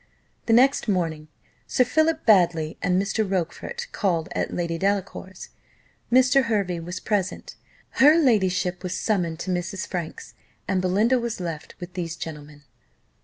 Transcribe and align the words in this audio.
The 0.47 0.53
next 0.53 0.87
morning, 0.87 1.27
Sir 1.67 1.83
Philip 1.83 2.25
Baddely 2.25 2.75
and 2.81 2.99
Mr. 2.99 3.23
Rochfort 3.23 3.85
called 3.91 4.29
at 4.31 4.51
Lady 4.51 4.79
Delacour's 4.79 5.49
Mr. 6.11 6.45
Hervey 6.45 6.79
was 6.79 6.99
present 6.99 7.53
her 8.01 8.17
ladyship 8.17 8.81
was 8.81 8.97
summoned 8.97 9.37
to 9.41 9.51
Mrs. 9.51 9.85
Franks, 9.85 10.33
and 10.67 10.81
Belinda 10.81 11.19
was 11.19 11.39
left 11.39 11.75
with 11.79 11.93
these 11.93 12.15
gentlemen. 12.15 12.63